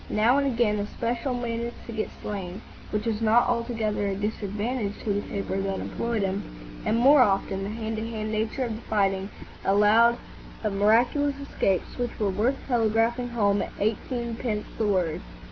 Now 0.09 0.39
and 0.39 0.47
again 0.47 0.79
a 0.79 0.87
"Special' 0.87 1.35
managed 1.35 1.75
to 1.85 1.91
get 1.91 2.09
slain,—which 2.23 3.05
was 3.05 3.21
not 3.21 3.47
altogether 3.47 4.07
a 4.07 4.15
disadvantage 4.15 4.93
to 5.03 5.13
the 5.13 5.21
paper 5.21 5.61
that 5.61 5.79
employed 5.79 6.23
him,—and 6.23 6.97
more 6.97 7.21
often 7.21 7.61
the 7.61 7.69
hand 7.69 7.97
to 7.97 8.09
hand 8.09 8.31
nature 8.31 8.63
of 8.63 8.75
the 8.77 8.81
fighting 8.81 9.29
allowed 9.63 10.17
of 10.63 10.73
miraculous 10.73 11.35
escapes 11.39 11.99
which 11.99 12.19
were 12.19 12.31
worth 12.31 12.55
telegraphing 12.67 13.29
home 13.29 13.61
at 13.61 13.69
eighteenpence 13.79 14.65
the 14.79 14.87
word. 14.87 15.21